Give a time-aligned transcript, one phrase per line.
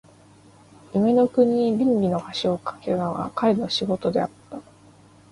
[0.95, 4.59] 夢の国に論理の橋を架けたのが彼の仕事であった。